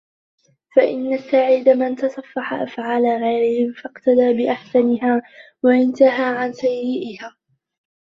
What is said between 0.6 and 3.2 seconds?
فَإِنَّ السَّعِيدَ مَنْ تَصَفَّحَ أَفْعَالَ